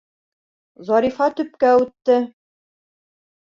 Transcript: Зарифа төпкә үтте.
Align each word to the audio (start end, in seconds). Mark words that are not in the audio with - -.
Зарифа 0.87 1.29
төпкә 1.41 1.71
үтте. 1.85 2.19